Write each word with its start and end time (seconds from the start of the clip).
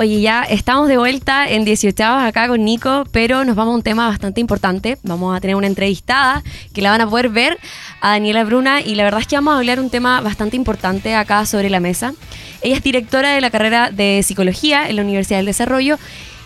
Oye, 0.00 0.20
ya 0.20 0.44
estamos 0.44 0.86
de 0.86 0.96
vuelta 0.96 1.48
en 1.48 1.64
18 1.64 2.04
acá 2.04 2.46
con 2.46 2.64
Nico, 2.64 3.02
pero 3.10 3.44
nos 3.44 3.56
vamos 3.56 3.72
a 3.72 3.74
un 3.78 3.82
tema 3.82 4.06
bastante 4.06 4.40
importante. 4.40 4.96
Vamos 5.02 5.36
a 5.36 5.40
tener 5.40 5.56
una 5.56 5.66
entrevistada 5.66 6.44
que 6.72 6.82
la 6.82 6.92
van 6.92 7.00
a 7.00 7.10
poder 7.10 7.30
ver 7.30 7.58
a 8.00 8.10
Daniela 8.10 8.44
Bruna 8.44 8.80
y 8.80 8.94
la 8.94 9.02
verdad 9.02 9.22
es 9.22 9.26
que 9.26 9.34
vamos 9.34 9.54
a 9.54 9.56
hablar 9.56 9.80
un 9.80 9.90
tema 9.90 10.20
bastante 10.20 10.54
importante 10.54 11.16
acá 11.16 11.44
sobre 11.46 11.68
la 11.68 11.80
mesa. 11.80 12.14
Ella 12.62 12.76
es 12.76 12.82
directora 12.84 13.30
de 13.30 13.40
la 13.40 13.50
carrera 13.50 13.90
de 13.90 14.22
psicología 14.22 14.88
en 14.88 14.94
la 14.94 15.02
Universidad 15.02 15.40
del 15.40 15.46
Desarrollo 15.46 15.98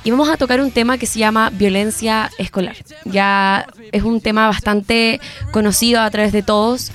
y 0.02 0.10
vamos 0.10 0.30
a 0.30 0.38
tocar 0.38 0.62
un 0.62 0.70
tema 0.70 0.96
que 0.96 1.04
se 1.04 1.18
llama 1.18 1.50
violencia 1.50 2.30
escolar. 2.38 2.76
Ya 3.04 3.66
es 3.92 4.02
un 4.02 4.22
tema 4.22 4.46
bastante 4.46 5.20
conocido 5.50 6.00
a 6.00 6.10
través 6.10 6.32
de 6.32 6.42
todos. 6.42 6.90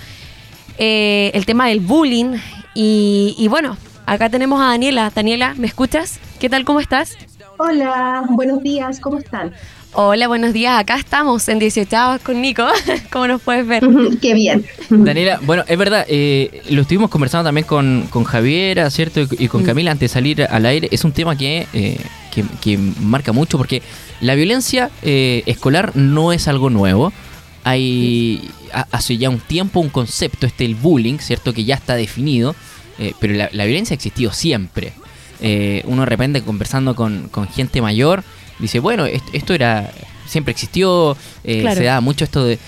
Eh, 0.79 1.29
el 1.35 1.45
tema 1.45 1.67
del 1.67 1.81
bullying 1.81 2.39
y, 2.73 3.35
y 3.37 3.47
bueno, 3.47 3.77
acá 4.07 4.31
tenemos 4.31 4.59
a 4.59 4.69
Daniela. 4.69 5.11
Daniela, 5.13 5.53
¿me 5.53 5.67
escuchas? 5.67 6.19
¿Qué 6.39 6.49
tal? 6.49 6.65
¿Cómo 6.65 6.79
estás? 6.79 7.17
Hola, 7.57 8.23
buenos 8.29 8.61
días, 8.61 8.99
¿cómo 8.99 9.17
están? 9.17 9.53
Hola, 9.93 10.27
buenos 10.27 10.53
días. 10.53 10.79
Acá 10.79 10.97
estamos 10.97 11.49
en 11.49 11.57
18 11.57 12.19
con 12.23 12.39
Nico. 12.39 12.63
¿Cómo 13.11 13.27
nos 13.27 13.41
puedes 13.41 13.65
ver? 13.65 13.83
Qué 14.21 14.35
bien. 14.35 14.63
Daniela, 14.91 15.39
bueno, 15.41 15.63
es 15.67 15.77
verdad, 15.79 16.05
eh, 16.07 16.61
lo 16.69 16.83
estuvimos 16.83 17.09
conversando 17.09 17.47
también 17.47 17.65
con, 17.65 18.05
con 18.11 18.23
Javiera, 18.23 18.87
¿cierto? 18.91 19.21
Y, 19.21 19.47
con. 19.47 19.63
Camila 19.63 19.89
antes 19.89 20.11
de 20.11 20.13
salir 20.13 20.43
al 20.43 20.67
aire. 20.67 20.87
Es 20.91 21.03
un 21.03 21.11
tema 21.11 21.35
que, 21.35 21.65
eh, 21.73 21.99
que, 22.61 22.77
marca 22.77 23.31
mucho 23.31 23.57
porque 23.57 23.81
la 24.21 24.35
violencia 24.35 24.91
eh, 25.01 25.41
escolar 25.47 25.95
no 25.95 26.33
es 26.33 26.47
algo 26.47 26.69
nuevo. 26.69 27.11
Hay 27.63 28.51
hace 28.91 29.17
ya 29.17 29.31
un 29.31 29.39
tiempo 29.39 29.79
un 29.79 29.89
concepto, 29.89 30.45
este 30.45 30.65
el 30.65 30.75
bullying, 30.75 31.17
¿cierto? 31.17 31.51
Que 31.51 31.65
ya 31.65 31.73
está 31.73 31.95
definido. 31.95 32.55
pero 33.19 33.33
la, 33.33 33.49
la 33.51 33.65
violencia 33.65 33.95
ha 33.95 33.97
existido 33.97 34.31
siempre 34.31 34.93
eh, 35.41 35.83
uno 35.85 36.01
de 36.01 36.05
repente 36.07 36.41
conversando 36.41 36.95
con, 36.95 37.29
gente 37.53 37.81
mayor, 37.81 38.23
dice, 38.59 38.79
bueno, 38.79 39.05
esto, 39.05 39.53
era, 39.53 39.91
siempre 40.25 40.51
existió, 40.51 41.17
eh, 41.43 41.65
se 41.73 41.83
da 41.83 42.01
mucho 42.01 42.25
esto 42.25 42.45
de... 42.45 42.59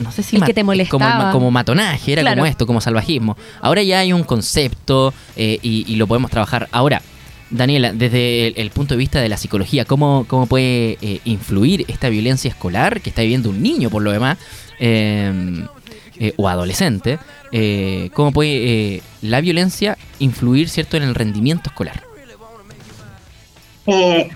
no, 0.00 0.12
sé 0.12 0.22
si 0.22 0.40
que 0.40 0.54
te 0.54 0.64
como, 0.88 1.32
como, 1.32 1.50
matonaje, 1.50 2.12
era 2.12 2.30
como 2.30 2.46
esto, 2.46 2.66
como 2.66 2.80
salvajismo. 2.80 3.36
Ahora 3.60 3.82
ya 3.82 4.00
hay 4.00 4.12
un 4.12 4.24
concepto 4.24 5.14
eh, 5.36 5.58
y, 5.62 5.96
lo 5.96 6.06
podemos 6.06 6.30
trabajar. 6.30 6.68
Ahora, 6.72 7.02
Daniela, 7.50 7.92
desde 7.92 8.60
el, 8.60 8.70
punto 8.70 8.94
de 8.94 8.98
vista 8.98 9.20
de 9.20 9.28
la 9.28 9.36
psicología, 9.36 9.84
¿cómo, 9.84 10.24
cómo 10.28 10.46
puede 10.46 10.98
eh, 11.00 11.20
influir 11.24 11.84
esta 11.88 12.08
violencia 12.08 12.48
escolar 12.48 13.00
que 13.00 13.10
está 13.10 13.22
viviendo 13.22 13.50
un 13.50 13.62
niño 13.62 13.90
por 13.90 14.02
lo 14.02 14.10
demás? 14.10 14.38
O 16.36 16.48
adolescente, 16.48 17.18
eh, 17.52 18.10
cómo 18.12 18.32
puede 18.32 18.96
eh, 18.96 19.02
la 19.22 19.40
violencia 19.40 19.96
influir 20.18 20.68
cierto 20.68 20.96
en 20.96 21.04
el 21.04 21.14
rendimiento 21.14 21.70
escolar. 21.70 22.02
Eh, 23.86 24.28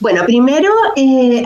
bueno, 0.00 0.24
primero, 0.26 0.70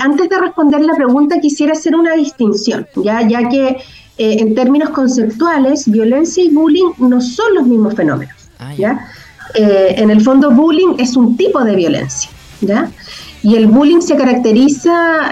antes 0.00 0.28
de 0.28 0.38
responder 0.38 0.82
la 0.82 0.94
pregunta, 0.94 1.40
quisiera 1.40 1.72
hacer 1.72 1.94
una 1.94 2.12
distinción, 2.14 2.86
ya, 2.96 3.26
ya 3.26 3.48
que 3.48 3.78
en 4.18 4.54
términos 4.54 4.90
conceptuales, 4.90 5.90
violencia 5.90 6.44
y 6.44 6.50
bullying 6.50 6.92
no 6.98 7.20
son 7.20 7.54
los 7.54 7.66
mismos 7.66 7.94
fenómenos. 7.94 8.36
Ah, 8.58 8.74
¿ya? 8.76 9.08
en 9.54 10.10
el 10.10 10.20
fondo, 10.20 10.50
bullying 10.50 10.96
es 10.98 11.16
un 11.16 11.36
tipo 11.36 11.64
de 11.64 11.76
violencia. 11.76 12.30
¿ya? 12.60 12.90
Y 13.42 13.56
el 13.56 13.68
bullying 13.68 14.00
se 14.00 14.16
caracteriza 14.16 15.30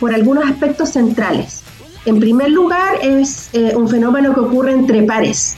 por 0.00 0.12
algunos 0.12 0.44
aspectos 0.44 0.90
centrales. 0.90 1.62
En 2.06 2.18
primer 2.18 2.50
lugar, 2.50 2.94
es 3.02 3.50
eh, 3.52 3.74
un 3.76 3.88
fenómeno 3.88 4.32
que 4.32 4.40
ocurre 4.40 4.72
entre 4.72 5.02
pares, 5.02 5.56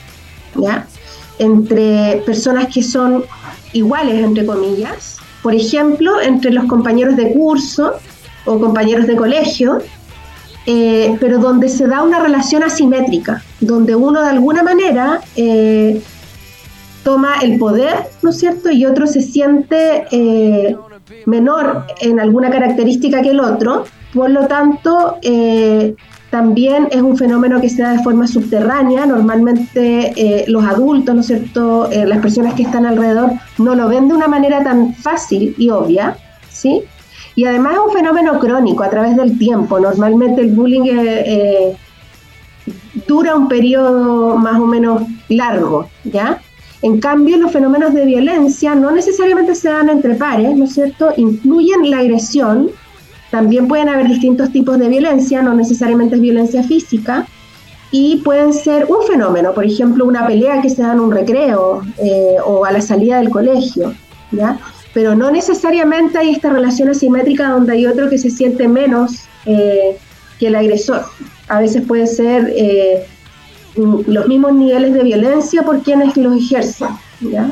entre 1.39 2.23
personas 2.27 2.67
que 2.73 2.83
son 2.83 3.25
iguales, 3.73 4.23
entre 4.23 4.45
comillas, 4.45 5.19
por 5.43 5.55
ejemplo, 5.55 6.21
entre 6.21 6.53
los 6.53 6.65
compañeros 6.65 7.17
de 7.17 7.33
curso 7.33 7.95
o 8.45 8.59
compañeros 8.59 9.07
de 9.07 9.17
colegio, 9.17 9.79
eh, 10.67 11.17
pero 11.21 11.39
donde 11.39 11.69
se 11.69 11.87
da 11.87 12.03
una 12.03 12.21
relación 12.21 12.63
asimétrica, 12.63 13.43
donde 13.61 13.95
uno 13.95 14.23
de 14.23 14.29
alguna 14.29 14.63
manera 14.63 15.21
eh, 15.37 16.01
toma 17.05 17.37
el 17.43 17.59
poder, 17.59 18.11
¿no 18.23 18.31
es 18.31 18.39
cierto? 18.39 18.71
Y 18.71 18.85
otro 18.85 19.07
se 19.07 19.23
siente 19.23 20.07
menor 21.27 21.87
en 22.01 22.19
alguna 22.19 22.51
característica 22.51 23.23
que 23.23 23.31
el 23.31 23.41
otro, 23.41 23.85
por 24.13 24.31
lo 24.31 24.47
tanto, 24.47 25.19
también 26.33 26.89
es 26.91 27.03
un 27.03 27.19
fenómeno 27.19 27.61
que 27.61 27.69
se 27.69 27.83
da 27.83 27.91
de 27.93 28.03
forma 28.03 28.27
subterránea. 28.27 29.05
Normalmente 29.05 30.15
eh, 30.17 30.47
los 30.49 30.65
adultos, 30.65 31.15
¿no 31.15 31.21
es 31.21 31.27
cierto?, 31.27 31.91
eh, 31.93 32.07
las 32.07 32.21
personas 32.21 32.55
que 32.55 32.63
están 32.63 32.87
alrededor 32.87 33.33
no 33.59 33.75
lo 33.75 33.87
ven 33.87 34.09
de 34.09 34.15
una 34.15 34.29
manera 34.29 34.65
tan 34.65 34.95
fácil 34.95 35.55
y 35.59 35.69
obvia, 35.69 36.17
¿sí? 36.49 36.85
Y 37.35 37.45
además 37.45 37.75
es 37.75 37.81
un 37.87 37.93
fenómeno 37.93 38.39
crónico 38.39 38.83
a 38.83 38.89
través 38.89 39.15
del 39.15 39.39
tiempo. 39.39 39.79
Normalmente 39.79 40.41
el 40.41 40.53
bullying 40.53 40.87
eh, 40.87 41.77
dura 43.07 43.37
un 43.37 43.47
periodo 43.49 44.39
más 44.39 44.59
o 44.59 44.65
menos 44.65 45.03
largo, 45.29 45.91
¿ya? 46.05 46.41
En 46.81 46.99
cambio, 46.99 47.37
los 47.37 47.53
fenómenos 47.53 47.93
de 47.93 48.07
violencia 48.07 48.75
no 48.75 48.91
necesariamente 48.91 49.55
se 49.55 49.69
dan 49.69 49.91
entre 49.91 50.15
pares, 50.15 50.57
¿no 50.57 50.65
es 50.65 50.73
cierto? 50.73 51.13
Incluyen 51.19 51.91
la 51.91 51.99
agresión, 51.99 52.71
también 53.33 53.67
pueden 53.67 53.89
haber 53.89 54.09
distintos 54.09 54.53
tipos 54.53 54.79
de 54.79 54.91
violencia, 54.91 55.41
no 55.41 55.55
necesariamente 55.55 56.17
es 56.17 56.21
violencia 56.21 56.63
física, 56.63 57.27
y 57.91 58.17
pueden 58.19 58.53
ser 58.53 58.85
un 58.85 59.07
fenómeno, 59.07 59.55
por 59.55 59.65
ejemplo, 59.65 60.05
una 60.05 60.27
pelea 60.27 60.61
que 60.61 60.69
se 60.69 60.83
da 60.83 60.93
en 60.93 61.01
un 61.01 61.11
recreo 61.11 61.83
eh, 61.97 62.37
o 62.45 62.67
a 62.67 62.73
la 62.73 62.83
salida 62.83 63.17
del 63.17 63.31
colegio, 63.31 63.95
¿ya? 64.33 64.59
Pero 64.93 65.15
no 65.15 65.31
necesariamente 65.31 66.19
hay 66.19 66.31
esta 66.31 66.51
relación 66.51 66.91
asimétrica 66.91 67.49
donde 67.49 67.73
hay 67.73 67.87
otro 67.87 68.11
que 68.11 68.19
se 68.19 68.29
siente 68.29 68.69
menos 68.69 69.25
eh, 69.47 69.97
que 70.39 70.49
el 70.49 70.55
agresor. 70.55 71.03
A 71.49 71.61
veces 71.61 71.87
puede 71.87 72.07
ser 72.07 72.53
eh, 72.55 73.07
los 73.77 74.29
mismos 74.29 74.53
niveles 74.53 74.93
de 74.93 75.05
violencia 75.05 75.63
por 75.63 75.83
quienes 75.83 76.15
los 76.19 76.37
ejercen, 76.37 76.89
¿ya? 77.23 77.49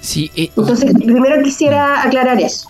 Sí, 0.00 0.28
Entonces, 0.34 0.92
primero 0.94 1.40
quisiera 1.44 2.02
aclarar 2.02 2.40
eso. 2.40 2.69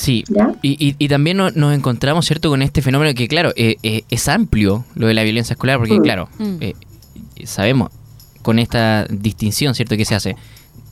Sí, 0.00 0.24
y, 0.62 0.94
y, 0.98 1.08
también 1.08 1.36
nos, 1.36 1.74
encontramos, 1.74 2.24
¿cierto?, 2.24 2.48
con 2.48 2.62
este 2.62 2.80
fenómeno 2.80 3.12
que, 3.12 3.28
claro, 3.28 3.52
eh, 3.54 3.76
eh, 3.82 4.04
es 4.08 4.28
amplio 4.28 4.86
lo 4.94 5.08
de 5.08 5.12
la 5.12 5.22
violencia 5.24 5.52
escolar, 5.52 5.76
porque, 5.76 6.00
mm. 6.00 6.02
claro, 6.02 6.30
mm. 6.38 6.56
Eh, 6.62 6.74
sabemos 7.44 7.90
con 8.40 8.58
esta 8.58 9.04
distinción, 9.10 9.74
¿cierto?, 9.74 9.98
que 9.98 10.06
se 10.06 10.14
hace 10.14 10.36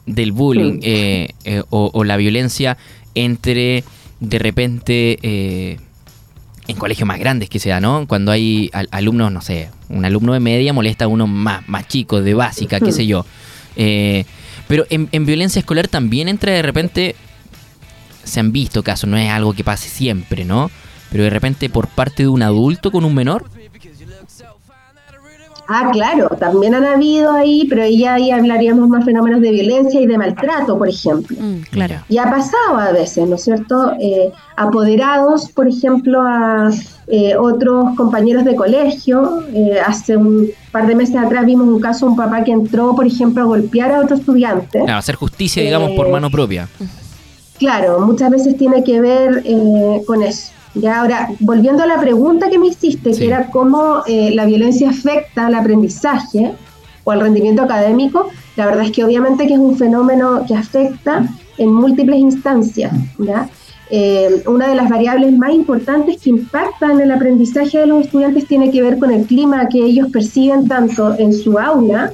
del 0.04 0.32
bullying 0.32 0.80
mm. 0.82 1.60
o, 1.70 2.04
la 2.04 2.18
violencia 2.18 2.76
entre, 3.14 3.82
de 4.20 4.38
repente, 4.38 5.78
en 6.66 6.76
colegios 6.76 7.06
más 7.06 7.18
grandes 7.18 7.48
que 7.48 7.60
sea, 7.60 7.80
¿no? 7.80 8.06
Cuando 8.06 8.30
hay 8.30 8.70
alumnos, 8.90 9.32
no 9.32 9.40
sé, 9.40 9.70
un 9.88 10.04
alumno 10.04 10.34
de 10.34 10.40
media 10.40 10.74
molesta 10.74 11.06
a 11.06 11.08
uno 11.08 11.26
más, 11.26 11.66
más 11.66 11.88
chico, 11.88 12.20
de 12.20 12.34
básica, 12.34 12.78
qué 12.78 12.92
sé 12.92 13.06
yo. 13.06 13.24
pero 13.74 14.84
en, 14.90 15.08
en 15.12 15.24
violencia 15.24 15.60
escolar 15.60 15.88
también 15.88 16.28
entra 16.28 16.52
de 16.52 16.60
repente 16.60 17.16
se 18.28 18.40
han 18.40 18.52
visto 18.52 18.82
casos, 18.82 19.08
no 19.08 19.16
es 19.16 19.30
algo 19.30 19.52
que 19.52 19.64
pase 19.64 19.88
siempre, 19.88 20.44
¿no? 20.44 20.70
Pero 21.10 21.24
de 21.24 21.30
repente 21.30 21.68
por 21.68 21.88
parte 21.88 22.24
de 22.24 22.28
un 22.28 22.42
adulto 22.42 22.90
con 22.90 23.04
un 23.04 23.14
menor. 23.14 23.46
Ah, 25.70 25.90
claro, 25.92 26.30
también 26.40 26.74
han 26.74 26.86
habido 26.86 27.32
ahí, 27.32 27.66
pero 27.68 27.86
ya 27.86 28.14
ahí 28.14 28.30
hablaríamos 28.30 28.88
más 28.88 29.04
fenómenos 29.04 29.42
de 29.42 29.50
violencia 29.50 30.00
y 30.00 30.06
de 30.06 30.16
maltrato, 30.16 30.78
por 30.78 30.88
ejemplo. 30.88 31.36
Mm, 31.38 31.60
claro. 31.70 31.96
Y 32.08 32.16
ha 32.16 32.24
pasado 32.24 32.78
a 32.78 32.90
veces, 32.92 33.28
¿no 33.28 33.34
es 33.34 33.44
cierto? 33.44 33.92
Eh, 34.00 34.32
apoderados, 34.56 35.50
por 35.50 35.68
ejemplo, 35.68 36.22
a 36.22 36.70
eh, 37.06 37.36
otros 37.36 37.94
compañeros 37.96 38.46
de 38.46 38.56
colegio. 38.56 39.42
Eh, 39.52 39.78
hace 39.86 40.16
un 40.16 40.48
par 40.72 40.86
de 40.86 40.94
meses 40.94 41.16
atrás 41.16 41.44
vimos 41.44 41.68
un 41.68 41.80
caso, 41.80 42.06
un 42.06 42.16
papá 42.16 42.44
que 42.44 42.52
entró, 42.52 42.96
por 42.96 43.06
ejemplo, 43.06 43.42
a 43.42 43.44
golpear 43.44 43.92
a 43.92 44.00
otro 44.00 44.16
estudiante. 44.16 44.80
a 44.88 44.96
hacer 44.96 45.16
justicia, 45.16 45.62
digamos, 45.62 45.90
por 45.90 46.08
mano 46.08 46.30
propia. 46.30 46.66
Claro, 47.58 48.00
muchas 48.00 48.30
veces 48.30 48.56
tiene 48.56 48.84
que 48.84 49.00
ver 49.00 49.42
eh, 49.44 50.02
con 50.06 50.22
eso. 50.22 50.52
Ya 50.74 51.00
ahora, 51.00 51.30
volviendo 51.40 51.82
a 51.82 51.86
la 51.86 52.00
pregunta 52.00 52.48
que 52.50 52.58
me 52.58 52.68
hiciste, 52.68 53.10
que 53.12 53.26
era 53.26 53.50
cómo 53.50 54.02
eh, 54.06 54.30
la 54.34 54.46
violencia 54.46 54.90
afecta 54.90 55.46
al 55.46 55.54
aprendizaje 55.54 56.52
o 57.04 57.10
al 57.10 57.20
rendimiento 57.20 57.62
académico, 57.62 58.28
la 58.56 58.66
verdad 58.66 58.84
es 58.84 58.92
que 58.92 59.04
obviamente 59.04 59.46
que 59.46 59.54
es 59.54 59.58
un 59.58 59.76
fenómeno 59.76 60.44
que 60.46 60.54
afecta 60.54 61.26
en 61.56 61.72
múltiples 61.72 62.18
instancias. 62.18 62.92
¿ya? 63.18 63.48
Eh, 63.90 64.42
una 64.46 64.68
de 64.68 64.74
las 64.74 64.88
variables 64.88 65.36
más 65.36 65.52
importantes 65.52 66.20
que 66.22 66.30
impactan 66.30 66.92
en 66.92 67.00
el 67.00 67.10
aprendizaje 67.10 67.78
de 67.78 67.86
los 67.86 68.04
estudiantes 68.04 68.46
tiene 68.46 68.70
que 68.70 68.82
ver 68.82 68.98
con 68.98 69.10
el 69.10 69.24
clima 69.24 69.68
que 69.68 69.78
ellos 69.78 70.08
perciben 70.12 70.68
tanto 70.68 71.16
en 71.18 71.32
su 71.32 71.58
aula, 71.58 72.12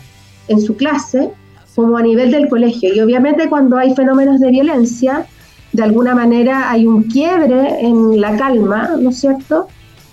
en 0.49 0.61
su 0.61 0.77
clase, 0.77 1.31
como 1.75 1.97
a 1.97 2.03
nivel 2.03 2.31
del 2.31 2.49
colegio. 2.49 2.95
Y 2.95 3.01
obviamente 3.01 3.49
cuando 3.49 3.77
hay 3.77 3.95
fenómenos 3.95 4.39
de 4.41 4.51
violencia, 4.51 5.27
de 5.75 5.83
alguna 5.83 6.15
manera 6.15 6.71
hay 6.71 6.87
un 6.87 7.03
quiebre 7.03 7.81
en 7.81 8.21
la 8.21 8.37
calma, 8.37 8.93
¿no 9.01 9.11
es 9.11 9.19
cierto? 9.19 9.67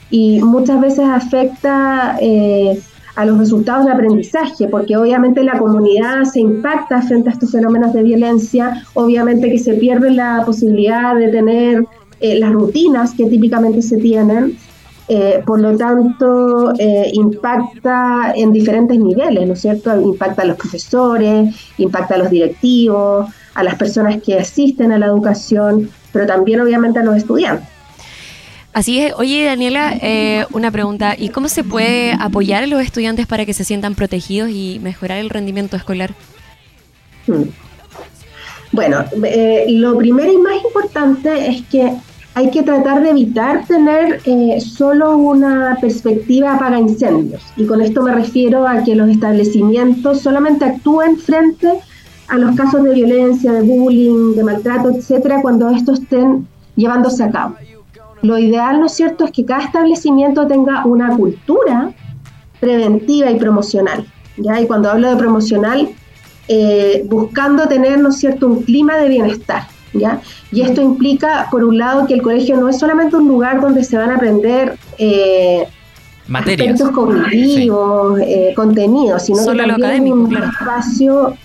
Y 0.09 0.41
muchas 0.41 0.81
veces 0.81 1.05
afecta 1.05 2.17
eh, 2.19 2.81
a 3.15 3.25
los 3.25 3.37
resultados 3.37 3.85
de 3.85 3.91
aprendizaje, 3.91 4.67
porque 4.67 4.97
obviamente 4.97 5.43
la 5.43 5.59
comunidad 5.59 6.23
se 6.23 6.39
impacta 6.39 7.01
frente 7.03 7.29
a 7.29 7.33
estos 7.33 7.51
fenómenos 7.51 7.93
de 7.93 8.01
violencia, 8.01 8.83
obviamente 8.95 9.51
que 9.51 9.59
se 9.59 9.75
pierde 9.75 10.09
la 10.09 10.41
posibilidad 10.45 11.15
de 11.15 11.27
tener 11.27 11.85
eh, 12.19 12.39
las 12.39 12.51
rutinas 12.51 13.13
que 13.13 13.25
típicamente 13.25 13.83
se 13.83 13.97
tienen, 13.97 14.57
eh, 15.07 15.43
por 15.45 15.59
lo 15.59 15.77
tanto 15.77 16.73
eh, 16.79 17.11
impacta 17.13 18.33
en 18.35 18.51
diferentes 18.51 18.97
niveles, 18.97 19.45
¿no 19.45 19.53
es 19.53 19.61
cierto? 19.61 19.99
Impacta 19.99 20.41
a 20.41 20.45
los 20.45 20.57
profesores, 20.57 21.53
impacta 21.77 22.15
a 22.15 22.17
los 22.17 22.31
directivos, 22.31 23.27
a 23.53 23.63
las 23.63 23.75
personas 23.75 24.21
que 24.21 24.39
asisten 24.39 24.92
a 24.92 25.00
la 25.00 25.07
educación, 25.07 25.89
pero 26.12 26.25
también 26.25 26.62
obviamente 26.62 27.00
a 27.00 27.03
los 27.03 27.18
estudiantes. 27.18 27.68
Así 28.74 29.00
es. 29.00 29.13
Oye, 29.18 29.45
Daniela, 29.45 29.94
eh, 30.01 30.45
una 30.53 30.71
pregunta. 30.71 31.15
¿Y 31.18 31.30
cómo 31.30 31.50
se 31.50 31.63
puede 31.63 32.13
apoyar 32.13 32.63
a 32.63 32.68
los 32.68 32.81
estudiantes 32.81 33.27
para 33.27 33.45
que 33.45 33.53
se 33.53 33.65
sientan 33.65 33.95
protegidos 33.95 34.50
y 34.50 34.80
mejorar 34.81 35.18
el 35.18 35.30
rendimiento 35.30 35.75
escolar? 35.75 36.13
Hmm. 37.27 37.44
Bueno, 38.71 39.03
eh, 39.25 39.65
lo 39.68 39.97
primero 39.97 40.31
y 40.31 40.38
más 40.38 40.63
importante 40.63 41.50
es 41.50 41.62
que 41.63 41.92
hay 42.33 42.50
que 42.50 42.63
tratar 42.63 43.04
de 43.04 43.09
evitar 43.09 43.65
tener 43.68 44.21
eh, 44.24 44.62
solo 44.62 45.18
una 45.18 45.77
perspectiva 45.81 46.57
para 46.57 46.80
incendios. 46.80 47.42
Y 47.57 47.65
con 47.65 47.81
esto 47.81 48.01
me 48.01 48.13
refiero 48.13 48.65
a 48.65 48.83
que 48.83 48.95
los 48.95 49.09
establecimientos 49.09 50.21
solamente 50.21 50.63
actúen 50.63 51.18
frente 51.18 51.68
a 51.68 51.74
los 52.38 52.56
casos 52.56 52.83
de 52.83 52.94
violencia, 52.94 53.51
de 53.51 53.62
bullying, 53.62 54.36
de 54.36 54.44
maltrato, 54.44 54.89
etcétera, 54.89 55.42
cuando 55.42 55.69
estos 55.69 56.00
estén 56.00 56.48
llevándose 56.75 57.24
a 57.24 57.31
cabo. 57.31 57.56
Lo 58.22 58.38
ideal, 58.38 58.80
¿no 58.80 58.86
es 58.86 58.94
cierto?, 58.94 59.25
es 59.25 59.31
que 59.31 59.45
cada 59.45 59.63
establecimiento 59.63 60.48
tenga 60.48 60.86
una 60.86 61.16
cultura 61.16 61.92
preventiva 62.60 63.31
y 63.31 63.36
promocional. 63.38 64.06
¿ya? 64.38 64.62
Y 64.62 64.68
cuando 64.68 64.92
hablo 64.92 65.10
de 65.10 65.16
promocional, 65.16 65.89
eh, 66.48 67.04
buscando 67.10 67.68
tener, 67.68 68.00
¿no 68.00 68.10
es 68.10 68.18
cierto?, 68.18 68.48
un 68.48 68.63
clima 68.63 68.98
de 68.98 69.10
bienestar. 69.10 69.63
¿ya? 69.94 70.22
Y 70.51 70.62
esto 70.62 70.81
implica, 70.81 71.48
por 71.50 71.63
un 71.63 71.78
lado, 71.78 72.06
que 72.06 72.13
el 72.13 72.22
colegio 72.22 72.57
no 72.57 72.69
es 72.69 72.78
solamente 72.78 73.16
un 73.16 73.28
lugar 73.28 73.60
donde 73.60 73.83
se 73.83 73.98
van 73.98 74.12
a 74.12 74.16
aprender 74.16 74.78
eh, 74.98 75.68
aspectos 76.31 76.92
cognitivos, 76.92 78.19
eh, 78.22 78.54
contenidos, 78.56 79.24
sino 79.24 79.45
que 79.45 79.57
también 79.57 80.13
un 80.13 80.38
espacio 80.38 81.36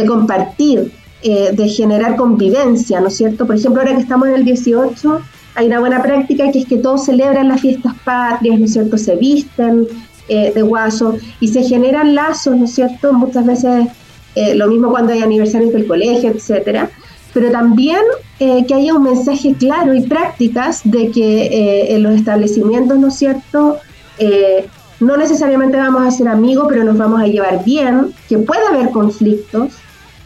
de 0.00 0.06
compartir, 0.06 0.92
eh, 1.22 1.50
de 1.52 1.68
generar 1.68 2.16
convivencia, 2.16 3.00
¿no 3.00 3.08
es 3.08 3.16
cierto? 3.16 3.46
Por 3.46 3.56
ejemplo, 3.56 3.80
ahora 3.80 3.94
que 3.94 4.02
estamos 4.02 4.28
en 4.28 4.34
el 4.34 4.44
18, 4.44 5.20
hay 5.56 5.66
una 5.68 5.80
buena 5.80 6.02
práctica 6.02 6.52
que 6.52 6.60
es 6.60 6.66
que 6.66 6.76
todos 6.76 7.06
celebran 7.06 7.48
las 7.48 7.62
fiestas 7.62 7.94
patrias, 8.04 8.58
¿no 8.58 8.66
es 8.66 8.74
cierto? 8.74 8.98
Se 8.98 9.16
visten 9.16 9.88
eh, 10.28 10.52
de 10.54 10.62
guaso 10.62 11.16
y 11.40 11.48
se 11.48 11.62
generan 11.62 12.14
lazos, 12.14 12.54
¿no 12.56 12.66
es 12.66 12.74
cierto? 12.74 13.14
Muchas 13.14 13.46
veces 13.46 13.88
eh, 14.34 14.54
lo 14.54 14.68
mismo 14.68 14.90
cuando 14.90 15.14
hay 15.14 15.22
aniversarios 15.22 15.72
del 15.72 15.86
colegio, 15.86 16.30
etcétera. 16.30 16.90
Pero 17.32 17.50
también 17.50 18.02
eh, 18.38 18.66
que 18.66 18.74
haya 18.74 18.94
un 18.94 19.04
mensaje 19.04 19.54
claro 19.54 19.94
y 19.94 20.02
prácticas 20.02 20.82
de 20.84 21.10
que 21.10 21.94
en 21.94 22.02
los 22.02 22.14
establecimientos, 22.14 22.98
¿no 22.98 23.08
es 23.08 23.16
cierto? 23.16 23.78
no 24.98 25.16
necesariamente 25.18 25.76
vamos 25.76 26.06
a 26.06 26.10
ser 26.10 26.28
amigos, 26.28 26.66
pero 26.70 26.82
nos 26.82 26.96
vamos 26.96 27.20
a 27.20 27.26
llevar 27.26 27.62
bien, 27.64 28.14
que 28.30 28.38
puede 28.38 28.66
haber 28.66 28.90
conflictos, 28.90 29.74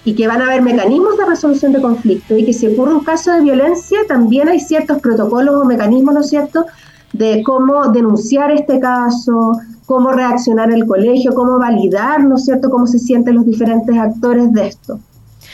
y 0.04 0.14
que 0.14 0.26
van 0.26 0.40
a 0.40 0.46
haber 0.46 0.62
mecanismos 0.62 1.16
de 1.18 1.26
resolución 1.26 1.72
de 1.72 1.80
conflicto 1.80 2.36
y 2.36 2.44
que 2.44 2.52
si 2.52 2.66
ocurre 2.66 2.94
un 2.94 3.04
caso 3.04 3.32
de 3.32 3.42
violencia 3.42 3.98
también 4.08 4.48
hay 4.48 4.60
ciertos 4.60 4.98
protocolos 4.98 5.54
o 5.56 5.64
mecanismos, 5.64 6.14
¿no 6.14 6.20
es 6.20 6.28
cierto?, 6.28 6.66
de 7.12 7.42
cómo 7.42 7.88
denunciar 7.88 8.52
este 8.52 8.78
caso, 8.78 9.52
cómo 9.84 10.12
reaccionar 10.12 10.70
el 10.70 10.86
colegio, 10.86 11.34
cómo 11.34 11.58
validar, 11.58 12.22
¿no 12.24 12.36
es 12.36 12.44
cierto?, 12.44 12.70
cómo 12.70 12.86
se 12.86 12.98
sienten 12.98 13.34
los 13.34 13.44
diferentes 13.44 13.96
actores 13.96 14.52
de 14.52 14.68
esto. 14.68 15.00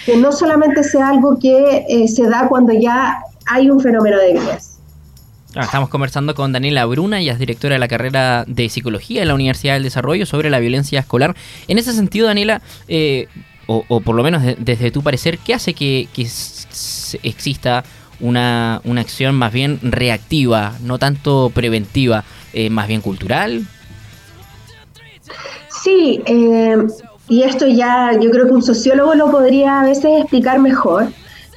Que 0.05 0.17
no 0.17 0.31
solamente 0.31 0.85
sea 0.85 1.09
algo 1.09 1.39
que 1.39 1.87
eh, 1.89 2.07
se 2.07 2.29
da 2.29 2.47
cuando 2.49 2.73
ya 2.73 3.19
hay 3.47 3.71
un 3.71 3.81
fenómeno 3.81 4.19
de 4.19 4.35
violencia. 4.35 4.77
Ah, 5.57 5.65
estamos 5.65 5.89
conversando 5.89 6.35
con 6.35 6.53
Daniela 6.53 6.85
Bruna, 6.85 7.19
ella 7.19 7.33
es 7.33 7.39
directora 7.39 7.77
de 7.77 7.79
la 7.79 7.89
carrera 7.89 8.45
de 8.47 8.69
Psicología 8.69 9.23
en 9.23 9.29
la 9.29 9.35
Universidad 9.35 9.73
del 9.73 9.85
Desarrollo 9.85 10.27
sobre 10.27 10.51
la 10.51 10.59
violencia 10.59 11.01
escolar. 11.01 11.35
En 11.67 11.79
ese 11.79 11.95
sentido, 11.95 12.27
Daniela, 12.27 12.61
eh, 12.89 13.27
o, 13.67 14.01
por 14.01 14.15
lo 14.15 14.23
menos 14.23 14.43
desde 14.59 14.91
tu 14.91 15.03
parecer, 15.03 15.39
¿qué 15.39 15.55
hace 15.55 15.75
que, 15.75 16.09
exista 17.23 17.85
una, 18.21 18.77
acción 18.99 19.35
más 19.35 19.53
bien 19.53 19.79
reactiva, 19.83 20.75
no 20.83 20.99
tanto 20.99 21.51
preventiva, 21.53 22.25
eh, 22.53 22.71
más 22.71 22.89
bien 22.89 23.01
cultural? 23.01 23.67
Sí, 25.83 26.21
eh, 26.27 26.77
y 27.29 27.43
esto 27.43 27.67
ya 27.67 28.13
yo 28.21 28.31
creo 28.31 28.47
que 28.47 28.53
un 28.53 28.63
sociólogo 28.63 29.15
lo 29.15 29.31
podría 29.31 29.81
a 29.81 29.85
veces 29.85 30.21
explicar 30.21 30.59
mejor, 30.59 31.09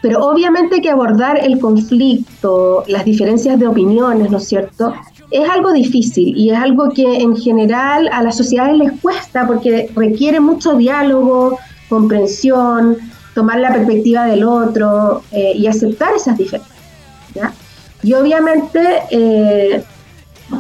pero 0.02 0.26
obviamente 0.26 0.82
que 0.82 0.90
abordar 0.90 1.40
el 1.44 1.60
conflicto, 1.60 2.84
las 2.88 3.06
diferencias 3.06 3.60
de 3.60 3.68
opiniones, 3.68 4.32
¿no 4.32 4.38
es 4.38 4.48
cierto? 4.48 4.94
Es 5.30 5.48
algo 5.48 5.72
difícil 5.72 6.36
y 6.36 6.50
es 6.50 6.58
algo 6.58 6.90
que 6.90 7.18
en 7.18 7.36
general 7.38 8.10
a 8.12 8.24
las 8.24 8.38
sociedades 8.38 8.78
les 8.78 9.00
cuesta 9.00 9.46
porque 9.46 9.92
requiere 9.96 10.40
mucho 10.40 10.76
diálogo, 10.76 11.60
comprensión, 11.90 12.98
tomar 13.34 13.60
la 13.60 13.74
perspectiva 13.74 14.26
del 14.26 14.44
otro 14.44 15.24
eh, 15.32 15.54
y 15.56 15.68
aceptar 15.68 16.14
esas 16.16 16.38
diferencias. 16.38 16.74
Y 18.02 18.14
obviamente 18.14 18.80
eh, 19.12 19.84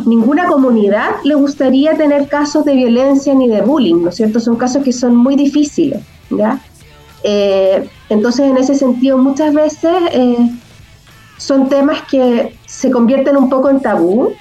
ninguna 0.05 0.47
comunidad 0.47 1.11
le 1.23 1.35
gustaría 1.35 1.95
tener 1.95 2.27
casos 2.27 2.65
de 2.65 2.73
violencia 2.73 3.33
ni 3.33 3.47
de 3.47 3.61
bullying, 3.61 4.03
¿no 4.03 4.09
es 4.09 4.15
cierto? 4.15 4.39
Son 4.39 4.57
casos 4.57 4.83
que 4.83 4.91
son 4.91 5.15
muy 5.15 5.35
difíciles. 5.35 6.01
¿ya? 6.29 6.59
Eh, 7.23 7.87
entonces, 8.09 8.49
en 8.49 8.57
ese 8.57 8.75
sentido, 8.75 9.17
muchas 9.17 9.53
veces 9.53 9.85
son 11.37 11.69
temas 11.69 12.01
que 12.09 12.55
se 12.65 12.91
convierten 12.91 13.37
un 13.37 13.49
poco 13.49 13.69
en 13.69 13.79
tabú. 13.79 14.33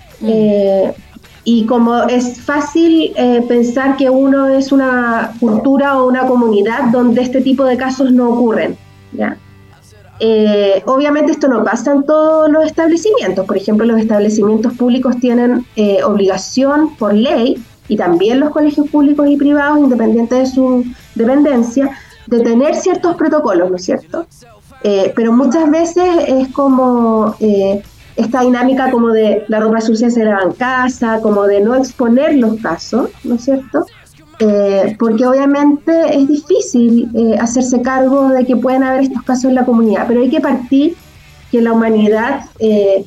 Y 1.44 1.64
como 1.66 2.02
es 2.04 2.40
fácil 2.40 3.12
eh, 3.16 3.44
pensar 3.48 3.96
que 3.96 4.10
uno 4.10 4.48
es 4.48 4.72
una 4.72 5.32
cultura 5.40 5.98
o 5.98 6.08
una 6.08 6.26
comunidad 6.26 6.90
donde 6.92 7.22
este 7.22 7.40
tipo 7.40 7.64
de 7.64 7.76
casos 7.76 8.12
no 8.12 8.30
ocurren. 8.30 8.76
Eh, 10.20 10.82
obviamente 10.86 11.32
esto 11.32 11.48
no 11.48 11.62
pasa 11.64 11.92
en 11.92 12.04
todos 12.04 12.50
los 12.50 12.66
establecimientos. 12.66 13.46
Por 13.46 13.56
ejemplo, 13.56 13.86
los 13.86 14.00
establecimientos 14.00 14.74
públicos 14.74 15.16
tienen 15.20 15.64
eh, 15.76 16.02
obligación 16.02 16.96
por 16.96 17.14
ley, 17.14 17.62
y 17.90 17.96
también 17.96 18.40
los 18.40 18.50
colegios 18.50 18.86
públicos 18.90 19.26
y 19.28 19.36
privados, 19.36 19.78
independiente 19.78 20.34
de 20.34 20.46
su 20.46 20.84
dependencia, 21.14 21.90
de 22.26 22.40
tener 22.40 22.74
ciertos 22.74 23.16
protocolos, 23.16 23.70
¿no 23.70 23.76
es 23.76 23.84
cierto? 23.84 24.26
pero 25.16 25.32
muchas 25.32 25.68
veces 25.70 26.06
es 26.28 26.48
como 26.52 27.34
esta 28.18 28.40
dinámica 28.42 28.90
como 28.90 29.10
de 29.10 29.44
la 29.46 29.60
ropa 29.60 29.80
sucia 29.80 30.10
se 30.10 30.24
lava 30.24 30.42
en 30.42 30.52
casa, 30.52 31.20
como 31.22 31.44
de 31.44 31.60
no 31.60 31.76
exponer 31.76 32.34
los 32.34 32.60
casos, 32.60 33.10
¿no 33.22 33.36
es 33.36 33.44
cierto? 33.44 33.86
Eh, 34.40 34.96
porque 34.98 35.24
obviamente 35.24 35.92
es 36.16 36.26
difícil 36.26 37.08
eh, 37.14 37.36
hacerse 37.40 37.80
cargo 37.80 38.28
de 38.30 38.44
que 38.44 38.56
pueden 38.56 38.82
haber 38.82 39.02
estos 39.02 39.22
casos 39.22 39.44
en 39.46 39.54
la 39.54 39.64
comunidad, 39.64 40.06
pero 40.08 40.20
hay 40.20 40.30
que 40.30 40.40
partir 40.40 40.96
que 41.52 41.62
la 41.62 41.72
humanidad 41.72 42.46
eh, 42.58 43.04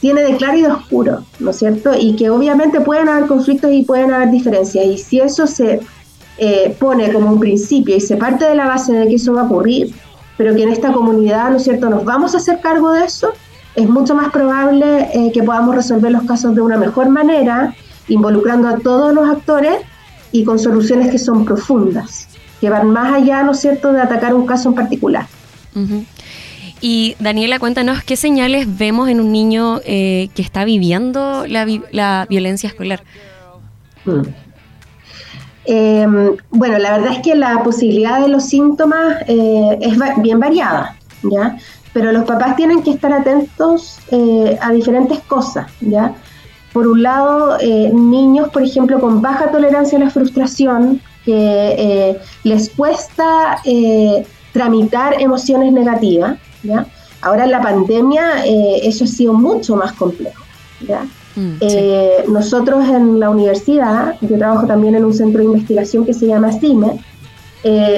tiene 0.00 0.22
de 0.22 0.36
claro 0.36 0.58
y 0.58 0.62
de 0.62 0.68
oscuro, 0.68 1.24
¿no 1.38 1.50
es 1.50 1.56
cierto? 1.56 1.92
Y 1.96 2.16
que 2.16 2.28
obviamente 2.28 2.80
pueden 2.80 3.08
haber 3.08 3.28
conflictos 3.28 3.70
y 3.72 3.84
pueden 3.84 4.12
haber 4.12 4.32
diferencias, 4.32 4.84
y 4.84 4.98
si 4.98 5.20
eso 5.20 5.46
se 5.46 5.80
pone 6.78 7.12
como 7.12 7.32
un 7.32 7.40
principio 7.40 7.96
y 7.96 8.00
se 8.00 8.16
parte 8.16 8.44
de 8.44 8.54
la 8.54 8.66
base 8.66 8.92
de 8.92 9.08
que 9.08 9.16
eso 9.16 9.32
va 9.32 9.40
a 9.40 9.44
ocurrir, 9.44 9.92
pero 10.36 10.54
que 10.54 10.62
en 10.62 10.68
esta 10.68 10.92
comunidad, 10.92 11.50
¿no 11.50 11.56
es 11.56 11.64
cierto?, 11.64 11.88
nos 11.90 12.04
vamos 12.04 12.34
a 12.34 12.38
hacer 12.38 12.60
cargo 12.60 12.92
de 12.92 13.04
eso, 13.04 13.32
es 13.78 13.88
mucho 13.88 14.14
más 14.16 14.30
probable 14.30 15.08
eh, 15.14 15.30
que 15.32 15.44
podamos 15.44 15.72
resolver 15.72 16.10
los 16.10 16.24
casos 16.24 16.52
de 16.52 16.60
una 16.60 16.76
mejor 16.76 17.08
manera, 17.10 17.74
involucrando 18.08 18.66
a 18.66 18.78
todos 18.78 19.14
los 19.14 19.28
actores 19.28 19.76
y 20.32 20.42
con 20.42 20.58
soluciones 20.58 21.12
que 21.12 21.18
son 21.18 21.44
profundas, 21.44 22.28
que 22.60 22.70
van 22.70 22.90
más 22.90 23.12
allá, 23.12 23.44
¿no 23.44 23.52
es 23.52 23.60
cierto?, 23.60 23.92
de 23.92 24.00
atacar 24.00 24.34
un 24.34 24.46
caso 24.46 24.70
en 24.70 24.74
particular. 24.74 25.26
Y 26.80 27.14
Daniela, 27.20 27.60
cuéntanos 27.60 28.02
qué 28.02 28.16
señales 28.16 28.66
vemos 28.78 29.08
en 29.10 29.20
un 29.20 29.30
niño 29.30 29.80
eh, 29.84 30.28
que 30.34 30.42
está 30.42 30.64
viviendo 30.64 31.46
la, 31.46 32.26
violencia 32.28 32.66
escolar. 32.66 33.04
Mm. 34.04 34.22
Em, 35.66 36.36
bueno, 36.50 36.78
la 36.78 36.98
verdad 36.98 37.12
es 37.12 37.20
que 37.20 37.36
la 37.36 37.62
posibilidad 37.62 38.20
de 38.20 38.28
los 38.28 38.44
síntomas 38.44 39.18
eh, 39.28 39.78
es 39.80 39.96
bien 40.20 40.40
variada, 40.40 40.96
¿ya? 41.22 41.58
Pero 41.98 42.12
los 42.12 42.26
papás 42.26 42.54
tienen 42.54 42.84
que 42.84 42.92
estar 42.92 43.12
atentos 43.12 43.98
eh, 44.12 44.56
a 44.60 44.70
diferentes 44.70 45.18
cosas, 45.18 45.66
¿ya? 45.80 46.14
Por 46.72 46.86
un 46.86 47.02
lado, 47.02 47.58
eh, 47.60 47.90
niños, 47.92 48.50
por 48.50 48.62
ejemplo, 48.62 49.00
con 49.00 49.20
baja 49.20 49.50
tolerancia 49.50 49.98
a 49.98 50.02
la 50.02 50.10
frustración, 50.10 51.00
que 51.24 51.34
eh, 51.76 52.18
les 52.44 52.70
cuesta 52.70 53.60
tramitar 54.52 55.20
emociones 55.20 55.72
negativas, 55.72 56.38
¿ya? 56.62 56.86
Ahora 57.20 57.46
en 57.46 57.50
la 57.50 57.60
pandemia 57.60 58.44
eso 58.44 59.02
ha 59.02 59.08
sido 59.08 59.32
mucho 59.32 59.74
más 59.74 59.92
complejo, 59.94 60.44
¿ya? 60.86 61.04
Mm, 61.34 62.32
nosotros 62.32 62.88
en 62.88 63.18
la 63.18 63.28
universidad, 63.28 64.14
yo 64.20 64.38
trabajo 64.38 64.68
también 64.68 64.94
en 64.94 65.04
un 65.04 65.14
centro 65.14 65.40
de 65.40 65.46
investigación 65.46 66.06
que 66.06 66.14
se 66.14 66.28
llama 66.28 66.52
CIME, 66.52 67.00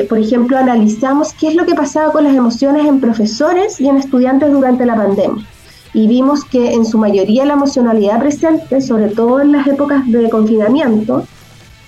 por 0.08 0.18
ejemplo, 0.18 0.56
analizamos 0.56 1.32
qué 1.34 1.48
es 1.48 1.54
lo 1.54 1.66
que 1.66 1.74
pasaba 1.74 2.12
con 2.12 2.24
las 2.24 2.34
emociones 2.34 2.86
en 2.86 3.00
profesores 3.00 3.80
y 3.80 3.88
en 3.88 3.98
estudiantes 3.98 4.50
durante 4.50 4.86
la 4.86 4.96
pandemia 4.96 5.46
y 5.92 6.06
vimos 6.06 6.44
que 6.44 6.72
en 6.72 6.84
su 6.84 6.98
mayoría 6.98 7.44
la 7.44 7.54
emocionalidad 7.54 8.20
presente, 8.20 8.80
sobre 8.80 9.08
todo 9.08 9.40
en 9.40 9.52
las 9.52 9.66
épocas 9.66 10.06
de 10.06 10.30
confinamiento, 10.30 11.24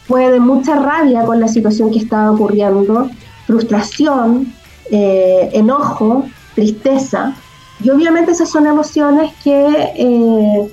fue 0.06 0.30
de 0.30 0.40
mucha 0.40 0.76
rabia 0.76 1.24
con 1.24 1.38
la 1.38 1.48
situación 1.48 1.90
que 1.90 1.98
estaba 1.98 2.32
ocurriendo, 2.32 3.08
frustración, 3.46 4.52
eh, 4.90 5.50
enojo, 5.52 6.26
tristeza. 6.54 7.34
Y 7.82 7.90
obviamente 7.90 8.32
esas 8.32 8.50
son 8.50 8.66
emociones 8.66 9.32
que 9.44 9.66
eh, 9.96 10.72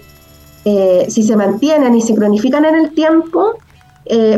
eh, 0.65 1.05
si 1.09 1.23
se 1.23 1.35
mantienen 1.35 1.95
y 1.95 2.01
se 2.01 2.15
cronifican 2.15 2.65
en 2.65 2.75
el 2.75 2.93
tiempo, 2.93 3.53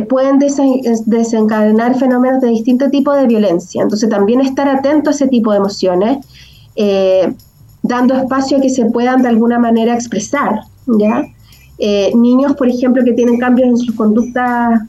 pueden 0.09 0.37
desencadenar 0.37 1.97
fenómenos 1.97 2.41
de 2.41 2.49
distinto 2.49 2.89
tipo 2.89 3.13
de 3.13 3.25
violencia. 3.25 3.81
Entonces 3.81 4.09
también 4.09 4.41
estar 4.41 4.67
atento 4.67 5.09
a 5.09 5.13
ese 5.13 5.27
tipo 5.27 5.51
de 5.51 5.57
emociones 5.57 6.25
dando 7.83 8.15
espacio 8.15 8.57
a 8.57 8.61
que 8.61 8.69
se 8.69 8.85
puedan 8.85 9.21
de 9.21 9.29
alguna 9.29 9.59
manera 9.59 9.93
expresar, 9.93 10.61
¿ya? 10.87 11.23
Eh, 11.79 12.11
niños, 12.15 12.55
por 12.55 12.67
ejemplo, 12.67 13.03
que 13.03 13.13
tienen 13.13 13.39
cambios 13.39 13.69
en 13.69 13.77
sus 13.77 13.95
conductas 13.95 14.81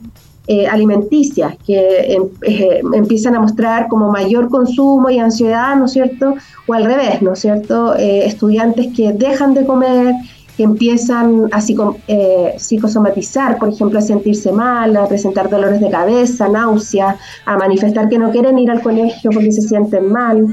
eh, 0.45 0.67
alimenticias, 0.67 1.55
que 1.65 2.13
em, 2.13 2.23
eh, 2.43 2.81
empiezan 2.93 3.35
a 3.35 3.39
mostrar 3.39 3.87
como 3.87 4.11
mayor 4.11 4.49
consumo 4.49 5.09
y 5.09 5.17
ansiedad, 5.17 5.75
¿no 5.75 5.85
es 5.85 5.93
cierto? 5.93 6.35
O 6.67 6.73
al 6.73 6.85
revés, 6.85 7.21
¿no 7.21 7.33
es 7.33 7.39
cierto? 7.39 7.95
estudiantes 7.95 8.93
que 8.95 9.13
dejan 9.13 9.53
de 9.53 9.65
comer, 9.65 10.13
que 10.57 10.63
empiezan 10.63 11.49
a 11.51 11.61
psicosomatizar, 11.61 13.57
por 13.57 13.69
ejemplo, 13.69 13.99
a 13.99 14.01
sentirse 14.01 14.51
mal, 14.51 14.95
a 14.95 15.07
presentar 15.07 15.49
dolores 15.49 15.79
de 15.81 15.89
cabeza, 15.89 16.47
náuseas, 16.47 17.17
a 17.45 17.57
manifestar 17.57 18.07
que 18.09 18.17
no 18.17 18.31
quieren 18.31 18.59
ir 18.59 18.69
al 18.69 18.81
colegio 18.81 19.31
porque 19.31 19.51
se 19.51 19.61
sienten 19.61 20.11
mal. 20.11 20.45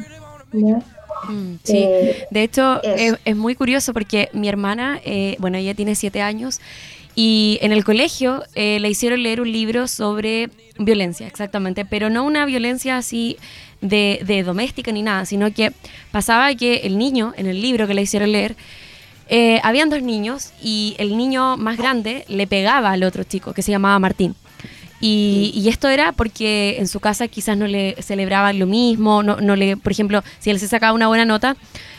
Mm, 1.28 1.54
sí, 1.62 1.76
eh, 1.76 2.26
de 2.30 2.42
hecho 2.42 2.82
es, 2.82 3.36
muy 3.36 3.54
curioso 3.54 3.92
porque 3.92 4.30
mi 4.32 4.48
hermana, 4.48 5.00
eh, 5.04 5.36
bueno, 5.38 5.58
ella 5.58 5.74
tiene 5.74 5.94
siete 5.94 6.22
años 6.22 6.60
y 7.14 7.58
en 7.60 7.72
el 7.72 7.84
colegio 7.84 8.42
eh, 8.54 8.78
le 8.80 8.88
hicieron 8.88 9.22
leer 9.22 9.40
un 9.40 9.50
libro 9.52 9.86
sobre 9.88 10.48
violencia, 10.78 11.26
exactamente, 11.26 11.84
pero 11.84 12.08
no 12.08 12.24
una 12.24 12.46
violencia 12.46 12.96
así 12.96 13.36
de, 13.80 14.42
doméstica 14.44 14.92
ni 14.92 15.02
nada, 15.02 15.24
sino 15.26 15.52
que 15.52 15.72
pasaba 16.12 16.54
que 16.54 16.76
el 16.84 16.98
niño, 16.98 17.32
en 17.36 17.46
el 17.46 17.60
libro 17.60 17.86
que 17.86 17.94
le 17.94 18.02
hicieron 18.02 18.32
leer, 18.32 18.56
habían 19.62 19.90
dos 19.90 20.02
niños 20.02 20.52
y 20.62 20.94
el 20.98 21.16
niño 21.16 21.56
más 21.56 21.76
grande 21.76 22.24
le 22.28 22.46
pegaba 22.46 22.90
al 22.90 23.02
otro 23.04 23.24
chico 23.24 23.52
que 23.52 23.62
se 23.62 23.70
llamaba 23.70 23.98
Martín. 23.98 24.34
Y, 25.00 25.66
esto 25.68 25.88
era 25.88 26.12
porque 26.12 26.76
en 26.78 26.86
su 26.86 27.00
casa 27.00 27.26
quizás 27.26 27.56
no 27.56 27.66
le 27.66 27.96
celebraban 28.02 28.58
lo 28.58 28.66
mismo, 28.66 29.22
no, 29.22 29.36
no 29.40 29.56
le, 29.56 29.76
por 29.76 29.92
ejemplo, 29.92 30.22
si 30.38 30.50
él 30.50 30.60
se 30.60 30.68
sacaba 30.68 30.92
una 30.92 31.08
buena 31.08 31.24
nota, 31.24 31.56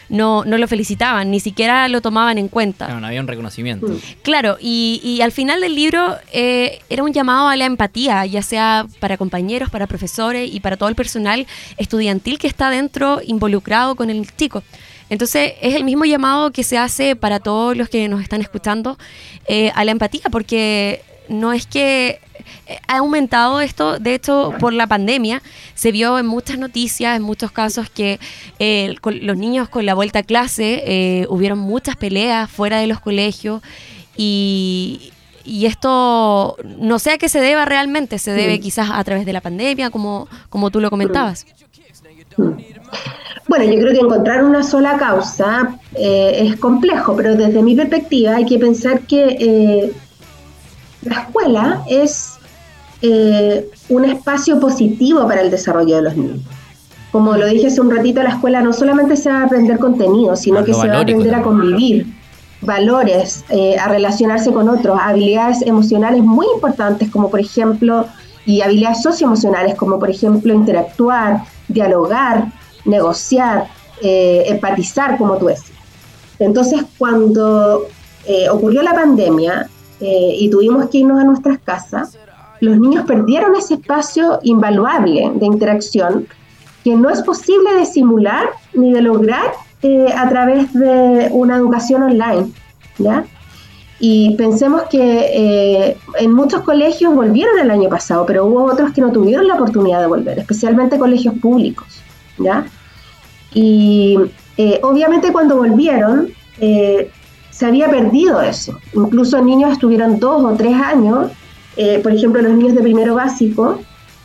no, 0.09 0.43
no 0.45 0.57
lo 0.57 0.67
felicitaban, 0.67 1.31
ni 1.31 1.39
siquiera 1.39 1.87
lo 1.87 2.01
tomaban 2.01 2.37
en 2.37 2.47
cuenta. 2.47 2.87
no 2.99 3.07
había 3.07 3.21
un 3.21 3.27
reconocimiento. 3.27 3.87
Mm. 3.87 3.99
Claro, 4.21 4.57
y, 4.59 5.01
y 5.03 5.21
al 5.21 5.31
final 5.31 5.61
del 5.61 5.73
libro 5.73 6.17
eh, 6.31 6.79
era 6.89 7.01
un 7.01 7.13
llamado 7.13 7.47
a 7.47 7.55
la 7.55 7.65
empatía, 7.65 8.25
ya 8.25 8.43
sea 8.43 8.85
para 8.99 9.17
compañeros, 9.17 9.69
para 9.69 9.87
profesores 9.87 10.53
y 10.53 10.59
para 10.59 10.77
todo 10.77 10.89
el 10.89 10.95
personal 10.95 11.47
estudiantil 11.77 12.37
que 12.37 12.47
está 12.47 12.69
dentro 12.69 13.21
involucrado 13.25 13.95
con 13.95 14.09
el 14.09 14.29
chico. 14.35 14.63
Entonces 15.11 15.53
es 15.61 15.75
el 15.75 15.83
mismo 15.83 16.05
llamado 16.05 16.51
que 16.51 16.63
se 16.63 16.77
hace 16.77 17.17
para 17.17 17.41
todos 17.41 17.75
los 17.75 17.89
que 17.89 18.07
nos 18.07 18.21
están 18.21 18.41
escuchando 18.41 18.97
eh, 19.45 19.69
a 19.75 19.83
la 19.83 19.91
empatía, 19.91 20.21
porque 20.31 21.01
no 21.27 21.51
es 21.51 21.67
que 21.67 22.21
eh, 22.67 22.79
ha 22.87 22.99
aumentado 22.99 23.59
esto, 23.59 23.99
de 23.99 24.15
hecho, 24.15 24.53
por 24.57 24.71
la 24.71 24.87
pandemia. 24.87 25.41
Se 25.75 25.91
vio 25.91 26.17
en 26.17 26.25
muchas 26.25 26.57
noticias, 26.57 27.17
en 27.17 27.23
muchos 27.23 27.51
casos, 27.51 27.89
que 27.89 28.21
eh, 28.59 28.95
los 29.03 29.37
niños 29.37 29.67
con 29.67 29.85
la 29.85 29.93
vuelta 29.93 30.19
a 30.19 30.23
clase 30.23 30.81
eh, 30.85 31.25
hubieron 31.29 31.59
muchas 31.59 31.97
peleas 31.97 32.49
fuera 32.49 32.79
de 32.79 32.87
los 32.87 33.01
colegios 33.01 33.61
y, 34.15 35.11
esto 35.43 36.55
no 36.77 36.99
sé 36.99 37.11
a 37.11 37.17
qué 37.17 37.27
se 37.27 37.41
deba 37.41 37.65
realmente, 37.65 38.17
se 38.17 38.31
debe 38.31 38.61
quizás 38.61 38.89
a 38.91 39.03
través 39.03 39.25
de 39.25 39.33
la 39.33 39.41
pandemia, 39.41 39.89
como, 39.89 40.29
como 40.49 40.71
tú 40.71 40.79
lo 40.79 40.89
comentabas. 40.89 41.45
Bueno, 43.47 43.65
yo 43.65 43.79
creo 43.79 43.91
que 43.93 43.99
encontrar 43.99 44.43
una 44.43 44.63
sola 44.63 44.97
causa 44.97 45.77
es 45.93 46.55
complejo, 46.57 47.15
pero 47.15 47.35
desde 47.35 47.61
mi 47.61 47.75
perspectiva 47.75 48.35
hay 48.35 48.45
que 48.45 48.57
pensar 48.59 49.01
que 49.01 49.91
la 51.03 51.21
escuela 51.21 51.83
es 51.87 52.39
eh, 53.01 53.67
un 53.89 54.05
espacio 54.05 54.59
positivo 54.59 55.27
para 55.27 55.41
el 55.41 55.49
desarrollo 55.49 55.95
de 55.95 56.01
los 56.03 56.15
niños. 56.15 56.41
Como 57.11 57.35
lo 57.35 57.47
dije 57.47 57.67
hace 57.67 57.81
un 57.81 57.89
ratito, 57.89 58.21
la 58.21 58.29
escuela 58.29 58.61
no 58.61 58.71
solamente 58.71 59.17
se 59.17 59.29
va 59.29 59.39
a 59.39 59.45
aprender 59.45 59.79
contenido, 59.79 60.35
sino 60.35 60.63
que 60.63 60.73
se 60.73 60.87
va 60.87 60.97
a 60.97 61.01
aprender 61.01 61.33
a 61.33 61.41
convivir, 61.41 62.05
valores, 62.61 63.43
eh, 63.49 63.75
a 63.77 63.87
relacionarse 63.87 64.53
con 64.53 64.69
otros, 64.69 64.97
habilidades 65.01 65.63
emocionales 65.63 66.23
muy 66.23 66.45
importantes, 66.53 67.09
como 67.09 67.29
por 67.29 67.39
ejemplo, 67.39 68.05
y 68.45 68.61
habilidades 68.61 69.01
socioemocionales, 69.01 69.75
como 69.75 69.99
por 69.99 70.09
ejemplo 70.09 70.53
interactuar, 70.53 71.41
dialogar, 71.67 72.45
negociar, 72.85 73.67
eh, 74.01 74.43
empatizar, 74.47 75.17
como 75.17 75.37
tú 75.37 75.47
decías. 75.47 75.77
Entonces, 76.39 76.81
cuando 76.97 77.87
ocurrió 78.51 78.81
la 78.83 78.93
pandemia, 78.93 79.67
eh, 80.01 80.35
y 80.39 80.49
tuvimos 80.49 80.89
que 80.89 80.97
irnos 80.97 81.21
a 81.21 81.23
nuestras 81.23 81.59
casas, 81.59 82.17
los 82.59 82.79
niños 82.79 83.05
perdieron 83.05 83.55
ese 83.55 83.75
espacio 83.75 84.39
invaluable 84.41 85.31
de 85.35 85.45
interacción 85.45 86.27
que 86.83 86.95
no 86.95 87.11
es 87.11 87.21
posible 87.21 87.75
de 87.75 87.85
simular 87.85 88.49
ni 88.73 88.91
de 88.91 89.01
lograr 89.01 89.51
eh, 89.83 90.07
a 90.17 90.27
través 90.27 90.73
de 90.73 91.29
una 91.31 91.55
educación 91.55 92.01
online. 92.01 92.51
¿ya? 92.97 93.25
Y 93.99 94.35
pensemos 94.37 94.83
que 94.89 95.27
eh, 95.33 95.97
en 96.17 96.33
muchos 96.33 96.61
colegios 96.61 97.13
volvieron 97.13 97.59
el 97.59 97.69
año 97.69 97.87
pasado, 97.87 98.25
pero 98.25 98.47
hubo 98.47 98.63
otros 98.63 98.93
que 98.93 99.01
no 99.01 99.11
tuvieron 99.11 99.47
la 99.47 99.53
oportunidad 99.53 100.01
de 100.01 100.07
volver, 100.07 100.39
especialmente 100.39 100.97
colegios 100.97 101.35
públicos. 101.35 102.01
¿Ya? 102.37 102.65
Y 103.53 104.17
obviamente 104.81 105.31
cuando 105.31 105.57
volvieron, 105.57 106.33
se 107.61 107.67
había 107.67 107.89
perdido 107.89 108.41
eso. 108.41 108.79
Incluso 108.93 109.39
niños 109.39 109.73
estuvieron 109.73 110.19
dos 110.19 110.43
o 110.43 110.55
tres 110.55 110.73
años, 110.73 111.31
eh, 111.77 111.99
por 112.01 112.11
ejemplo 112.11 112.41
los 112.41 112.53
niños 112.53 112.73
de 112.73 112.81
primero 112.81 113.13
básico, 113.13 113.79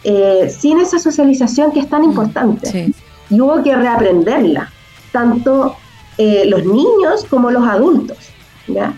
eh, 0.04 0.48
sin 0.48 0.80
esa 0.80 0.98
socialización 0.98 1.70
que 1.72 1.80
es 1.80 1.88
tan 1.90 2.00
mm, 2.00 2.04
importante. 2.04 2.94
Y 3.28 3.40
hubo 3.40 3.62
que 3.62 3.76
reaprenderla, 3.76 4.72
tanto 5.12 5.76
eh, 6.16 6.44
los 6.46 6.64
niños 6.64 7.26
como 7.28 7.50
los 7.50 7.68
adultos. 7.68 8.16
¿ya? 8.68 8.94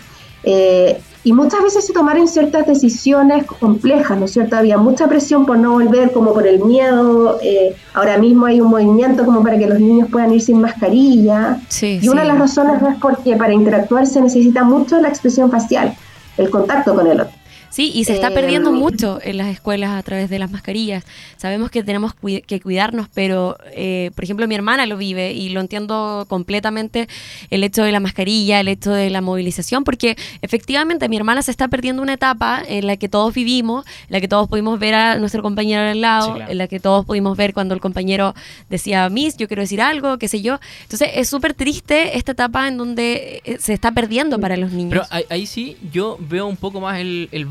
Y 1.29 1.33
muchas 1.33 1.61
veces 1.61 1.85
se 1.85 1.93
tomaron 1.93 2.27
ciertas 2.27 2.65
decisiones 2.65 3.45
complejas, 3.45 4.17
¿no 4.17 4.25
es 4.25 4.31
cierto? 4.31 4.55
Había 4.55 4.79
mucha 4.79 5.07
presión 5.07 5.45
por 5.45 5.59
no 5.59 5.73
volver, 5.73 6.11
como 6.11 6.33
por 6.33 6.47
el 6.47 6.65
miedo. 6.65 7.37
Eh, 7.43 7.75
ahora 7.93 8.17
mismo 8.17 8.47
hay 8.47 8.59
un 8.59 8.71
movimiento 8.71 9.23
como 9.23 9.43
para 9.43 9.59
que 9.59 9.67
los 9.67 9.79
niños 9.79 10.09
puedan 10.09 10.33
ir 10.33 10.41
sin 10.41 10.59
mascarilla. 10.59 11.59
y 11.79 12.09
una 12.09 12.23
de 12.23 12.29
las 12.29 12.39
razones 12.39 12.81
es 12.81 12.95
porque 12.99 13.35
para 13.35 13.53
interactuar 13.53 14.07
se 14.07 14.21
necesita 14.21 14.63
mucho 14.63 14.99
la 14.99 15.09
expresión 15.09 15.51
facial, 15.51 15.95
el 16.35 16.49
contacto 16.49 16.95
con 16.95 17.05
el 17.05 17.21
otro. 17.21 17.38
Sí, 17.69 17.91
y 17.93 18.03
se 18.05 18.13
está 18.13 18.31
perdiendo 18.31 18.69
em, 18.69 18.75
mucho 18.75 19.19
en 19.21 19.37
las 19.37 19.47
escuelas 19.47 19.91
a 19.91 20.03
través 20.03 20.29
de 20.29 20.39
las 20.39 20.51
mascarillas. 20.51 21.05
Sabemos 21.37 21.69
que 21.69 21.83
tenemos 21.83 22.13
que 22.15 22.61
cuidarnos, 22.61 23.07
pero, 23.13 23.57
eh, 23.73 24.11
por 24.15 24.23
ejemplo, 24.23 24.47
mi 24.47 24.55
hermana 24.55 24.85
lo 24.85 24.97
vive 24.97 25.33
y 25.33 25.49
lo 25.49 25.61
entiendo 25.61 26.25
completamente 26.27 27.07
el 27.49 27.63
hecho 27.63 27.83
de 27.83 27.91
la 27.91 27.99
mascarilla, 27.99 28.59
el 28.59 28.67
hecho 28.67 28.91
de 28.91 29.09
la 29.09 29.21
movilización, 29.21 29.83
porque 29.83 30.17
efectivamente 30.41 31.07
mi 31.09 31.17
hermana 31.17 31.41
se 31.41 31.51
está 31.51 31.67
perdiendo 31.67 32.01
una 32.01 32.13
etapa 32.13 32.61
en 32.67 32.87
la 32.87 32.97
que 32.97 33.09
todos 33.09 33.33
vivimos, 33.33 33.85
en 33.85 34.13
la 34.13 34.21
que 34.21 34.27
todos 34.27 34.47
pudimos 34.47 34.79
ver 34.79 34.95
a 34.95 35.17
nuestro 35.17 35.41
compañero 35.41 35.81
al 35.83 36.01
lado, 36.01 36.37
en 36.47 36.57
la 36.57 36.67
que 36.67 36.79
todos 36.79 37.05
pudimos 37.05 37.37
ver 37.37 37.53
cuando 37.53 37.73
el 37.73 37.81
compañero 37.81 38.33
decía, 38.69 39.07
Miss, 39.09 39.37
yo 39.37 39.47
quiero 39.47 39.61
decir 39.61 39.81
algo, 39.81 40.17
qué 40.17 40.27
sé 40.27 40.41
yo. 40.41 40.59
Entonces 40.83 41.09
es 41.13 41.29
súper 41.29 41.53
triste 41.53 42.17
esta 42.17 42.31
etapa 42.31 42.67
en 42.67 42.77
donde 42.77 43.41
eh, 43.43 43.57
se 43.59 43.73
está 43.73 43.91
perdiendo 43.91 44.39
para 44.39 44.57
los 44.57 44.71
niños. 44.71 45.07
Pero 45.09 45.23
ahí, 45.29 45.45
sí 45.45 45.77
yo 45.91 46.17
veo 46.19 46.47
un 46.47 46.57
poco 46.57 46.81
más 46.81 46.99
el, 46.99 47.29
el 47.31 47.45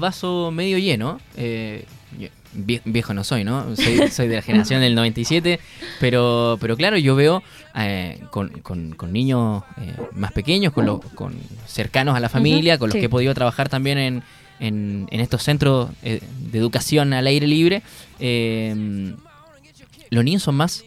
medio 0.53 0.79
lleno. 0.79 1.21
Eh, 1.37 1.85
viejo 2.55 3.15
no 3.15 3.25
soy, 3.25 3.45
¿no? 3.45 3.77
Soy, 3.77 4.29
de 4.29 4.37
la 4.37 4.43
generación 4.43 4.81
del 4.81 4.95
97, 4.95 5.61
pero, 6.01 6.57
pero 6.61 6.77
claro, 6.77 6.97
yo 6.97 7.15
veo 7.15 7.43
eh, 7.77 8.21
con, 8.31 8.51
niños 9.13 9.63
eh, 9.81 9.95
más 10.13 10.33
pequeños, 10.33 10.73
con, 10.73 10.87
los 10.87 11.01
con 11.15 11.35
cercanos 11.67 12.17
a 12.17 12.21
la 12.21 12.29
familia, 12.29 12.79
con 12.79 12.89
los 12.89 12.97
que 12.97 13.05
he 13.05 13.09
podido 13.09 13.35
trabajar 13.35 13.69
también 13.69 13.99
en, 13.99 14.23
en, 14.61 15.21
estos 15.21 15.43
centros 15.43 15.91
de 16.03 16.59
educación 16.59 17.13
al 17.13 17.27
aire 17.27 17.47
libre. 17.47 17.83
los 20.11 20.25
niños 20.25 20.43
son 20.43 20.55
más 20.57 20.85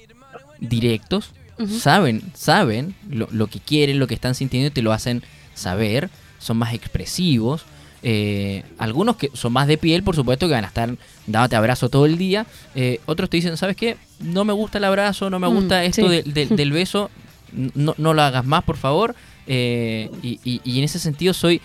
directos, 0.59 1.31
saben, 1.79 2.23
saben 2.33 2.95
lo, 3.09 3.27
lo, 3.31 3.47
que 3.47 3.59
quieren, 3.59 3.99
lo 3.99 4.07
que 4.07 4.15
están 4.15 4.33
sintiendo 4.33 4.67
y 4.67 4.71
te 4.71 4.81
lo 4.81 4.91
hacen 4.91 5.21
saber 5.53 6.09
son 6.41 6.57
más 6.57 6.73
expresivos. 6.73 7.65
Eh, 8.03 8.63
algunos 8.79 9.15
que 9.15 9.29
son 9.34 9.53
más 9.53 9.67
de 9.67 9.77
piel, 9.77 10.03
por 10.03 10.15
supuesto, 10.15 10.48
que 10.48 10.53
van 10.53 10.63
a 10.63 10.67
estar 10.67 10.89
dándote 11.27 11.55
abrazo 11.55 11.89
todo 11.89 12.05
el 12.05 12.17
día. 12.17 12.46
Eh, 12.75 13.00
otros 13.05 13.29
te 13.29 13.38
dicen, 13.38 13.58
¿sabes 13.58 13.75
qué? 13.75 13.98
No 14.20 14.43
me 14.43 14.53
gusta 14.53 14.79
el 14.79 14.86
abrazo, 14.86 15.29
no 15.29 15.39
me 15.39 15.48
mm, 15.48 15.53
gusta 15.53 15.84
esto 15.84 16.10
del 16.10 16.72
beso, 16.72 17.12
no, 17.51 17.93
no, 17.98 18.13
lo 18.13 18.22
hagas 18.22 18.46
más, 18.46 18.63
por 18.63 18.77
favor. 18.77 19.15
Eh, 19.48 20.10
y, 20.22 20.62
en 20.65 20.84
ese 20.84 21.00
sentido 21.00 21.34
soy, 21.34 21.62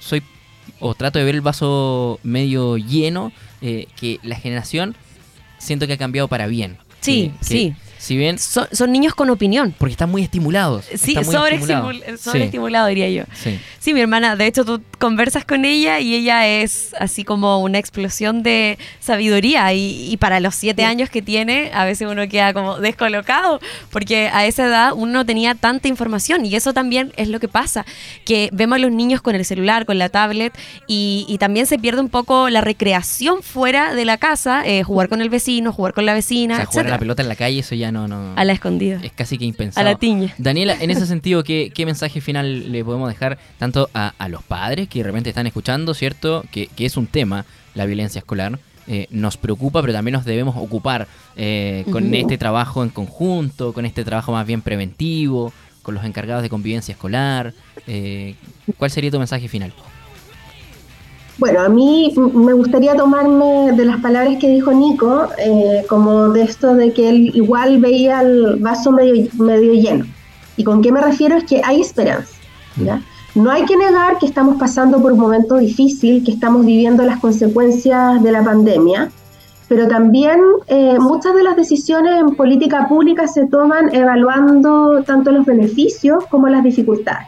soy, 0.00 0.22
o 0.80 0.94
trato 0.94 1.18
de 1.18 1.24
ver 1.24 1.34
el 1.34 1.40
vaso 1.40 2.18
medio 2.22 2.76
lleno, 2.76 3.32
que 3.60 4.20
la 4.22 4.36
generación 4.36 4.94
siento 5.58 5.86
que 5.86 5.94
ha 5.94 5.98
cambiado 5.98 6.28
para 6.28 6.46
bien. 6.46 6.76
Sí, 7.00 7.32
sí. 7.40 7.74
Si 8.04 8.18
bien 8.18 8.38
son, 8.38 8.92
niños 8.92 9.14
con 9.14 9.30
opinión. 9.30 9.74
Porque 9.78 9.92
están 9.92 10.10
muy 10.10 10.22
estimulados. 10.22 10.84
Sí, 10.94 11.14
sobreestimulados, 11.24 12.88
diría 12.90 13.08
yo. 13.08 13.24
Sí. 13.32 13.58
sí, 13.78 13.94
mi 13.94 14.00
hermana, 14.02 14.36
de 14.36 14.46
hecho 14.46 14.62
tú 14.66 14.82
conversas 15.04 15.44
con 15.44 15.66
ella 15.66 16.00
y 16.00 16.14
ella 16.14 16.48
es 16.48 16.94
así 16.98 17.24
como 17.24 17.58
una 17.58 17.78
explosión 17.78 18.42
de 18.42 18.78
sabiduría 19.00 19.70
y, 19.74 20.16
para 20.18 20.40
los 20.40 20.54
siete 20.54 20.82
años 20.82 21.10
que 21.10 21.20
tiene, 21.20 21.70
a 21.74 21.84
veces 21.84 22.08
uno 22.10 22.26
queda 22.26 22.54
como 22.54 22.78
descolocado 22.78 23.60
porque 23.90 24.30
a 24.32 24.46
esa 24.46 24.64
edad 24.64 24.92
uno 24.94 25.12
no 25.12 25.26
tenía 25.26 25.54
tanta 25.54 25.88
información 25.88 26.46
y 26.46 26.56
eso 26.56 26.72
también 26.72 27.12
es 27.18 27.28
lo 27.28 27.38
que 27.38 27.48
pasa, 27.48 27.84
que 28.24 28.48
vemos 28.50 28.76
a 28.76 28.78
los 28.78 28.92
niños 28.92 29.20
con 29.20 29.34
el 29.34 29.44
celular, 29.44 29.84
con 29.84 29.98
la 29.98 30.08
tablet 30.08 30.56
y, 30.86 31.36
también 31.38 31.66
se 31.66 31.78
pierde 31.78 32.00
un 32.00 32.08
poco 32.08 32.48
la 32.48 32.62
recreación 32.62 33.42
fuera 33.42 33.92
de 33.92 34.06
la 34.06 34.16
casa, 34.16 34.62
eh, 34.64 34.84
jugar 34.84 35.10
con 35.10 35.20
el 35.20 35.28
vecino, 35.28 35.70
jugar 35.70 35.92
con 35.92 36.06
la 36.06 36.14
vecina. 36.14 36.54
O 36.54 36.56
sea, 36.56 36.66
jugar 36.66 36.86
a 36.86 36.90
la 36.90 36.98
pelota 36.98 37.20
en 37.20 37.28
la 37.28 37.36
calle, 37.36 37.58
eso 37.58 37.74
ya 37.74 37.92
no, 37.92 38.08
no. 38.08 38.32
A 38.36 38.44
la 38.46 38.54
escondida. 38.54 39.00
Es 39.02 39.12
casi 39.12 39.36
que 39.36 39.44
impensable. 39.44 39.90
A 39.90 39.92
la 39.92 39.98
tiña. 39.98 40.32
Daniela, 40.38 40.74
en 40.80 40.90
ese 40.90 41.04
sentido, 41.04 41.44
¿qué, 41.44 41.70
qué 41.74 41.84
mensaje 41.84 42.22
final 42.22 42.72
le 42.72 42.82
podemos 42.82 43.10
dejar 43.10 43.36
tanto 43.58 43.90
a, 43.92 44.14
los 44.28 44.42
padres 44.42 44.88
que 44.94 45.00
de 45.00 45.04
repente 45.06 45.30
están 45.30 45.48
escuchando, 45.48 45.92
¿cierto? 45.92 46.44
Que, 46.52 46.70
es 46.78 46.96
un 46.96 47.08
tema, 47.08 47.44
la 47.74 47.84
violencia 47.84 48.20
escolar. 48.20 48.60
Eh, 48.86 49.08
nos 49.10 49.36
preocupa, 49.36 49.80
pero 49.80 49.92
también 49.92 50.12
nos 50.12 50.24
debemos 50.24 50.54
ocupar 50.56 51.08
eh, 51.36 51.84
con 51.90 52.14
este 52.14 52.38
trabajo 52.38 52.84
en 52.84 52.90
conjunto, 52.90 53.72
con 53.72 53.86
este 53.86 54.04
trabajo 54.04 54.30
más 54.30 54.46
bien 54.46 54.62
preventivo, 54.62 55.52
con 55.82 55.96
los 55.96 56.04
encargados 56.04 56.42
de 56.44 56.48
convivencia 56.48 56.92
escolar. 56.92 57.54
Eh, 57.88 58.36
¿Cuál 58.78 58.90
sería 58.92 59.10
tu 59.10 59.18
mensaje 59.18 59.48
final? 59.48 59.72
Bueno, 61.38 61.60
a 61.62 61.68
mí 61.68 62.14
me 62.16 62.52
gustaría 62.52 62.94
tomarme 62.94 63.72
de 63.72 63.84
las 63.84 64.00
palabras 64.00 64.36
que 64.38 64.48
dijo 64.48 64.72
Nico, 64.72 65.28
eh, 65.38 65.84
como 65.88 66.28
de 66.28 66.42
esto 66.42 66.74
de 66.74 66.92
que 66.92 67.08
él 67.08 67.32
igual 67.34 67.80
veía 67.80 68.20
el 68.20 68.56
vaso 68.60 68.92
medio, 68.92 69.28
medio 69.38 69.72
lleno. 69.72 70.06
¿Y 70.56 70.62
con 70.62 70.82
qué 70.82 70.92
me 70.92 71.00
refiero? 71.00 71.36
Es 71.36 71.44
que 71.44 71.60
hay 71.64 71.80
esperanza. 71.80 72.36
¿ya? 72.76 73.02
No 73.34 73.50
hay 73.50 73.64
que 73.64 73.76
negar 73.76 74.18
que 74.18 74.26
estamos 74.26 74.58
pasando 74.58 75.02
por 75.02 75.12
un 75.12 75.18
momento 75.18 75.56
difícil, 75.56 76.22
que 76.24 76.30
estamos 76.30 76.64
viviendo 76.64 77.02
las 77.04 77.18
consecuencias 77.18 78.22
de 78.22 78.30
la 78.30 78.44
pandemia, 78.44 79.10
pero 79.68 79.88
también 79.88 80.40
eh, 80.68 80.98
muchas 81.00 81.34
de 81.34 81.42
las 81.42 81.56
decisiones 81.56 82.20
en 82.20 82.36
política 82.36 82.86
pública 82.88 83.26
se 83.26 83.46
toman 83.46 83.92
evaluando 83.92 85.02
tanto 85.02 85.32
los 85.32 85.44
beneficios 85.46 86.24
como 86.26 86.48
las 86.48 86.62
dificultades. 86.62 87.26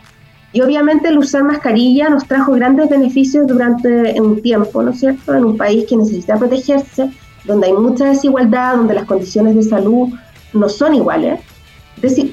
Y 0.52 0.60
obviamente 0.60 1.08
el 1.08 1.18
usar 1.18 1.42
mascarilla 1.42 2.08
nos 2.08 2.24
trajo 2.26 2.52
grandes 2.52 2.88
beneficios 2.88 3.46
durante 3.48 4.20
un 4.20 4.40
tiempo, 4.42 4.82
¿no 4.82 4.92
es 4.92 5.00
cierto? 5.00 5.34
En 5.34 5.44
un 5.44 5.56
país 5.56 5.86
que 5.88 5.96
necesita 5.96 6.38
protegerse, 6.38 7.10
donde 7.44 7.66
hay 7.66 7.72
mucha 7.72 8.06
desigualdad, 8.06 8.76
donde 8.76 8.94
las 8.94 9.06
condiciones 9.06 9.56
de 9.56 9.64
salud 9.64 10.10
no 10.52 10.68
son 10.68 10.94
iguales, 10.94 11.40